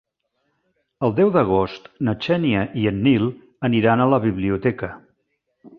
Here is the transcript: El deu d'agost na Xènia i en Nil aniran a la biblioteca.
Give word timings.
El 1.07 1.13
deu 1.19 1.29
d'agost 1.35 1.85
na 2.09 2.15
Xènia 2.27 2.65
i 2.85 2.89
en 2.93 2.99
Nil 3.09 3.31
aniran 3.71 4.03
a 4.07 4.13
la 4.15 4.21
biblioteca. 4.29 4.93